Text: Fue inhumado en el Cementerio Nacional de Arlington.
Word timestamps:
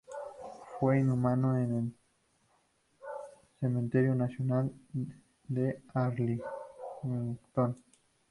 Fue 0.79 0.99
inhumado 0.99 1.55
en 1.57 1.75
el 1.77 1.93
Cementerio 3.59 4.15
Nacional 4.15 4.71
de 5.47 5.79
Arlington. 5.93 7.39